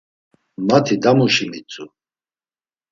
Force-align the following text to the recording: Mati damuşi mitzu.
Mati 0.67 0.95
damuşi 1.03 1.45
mitzu. 1.51 1.83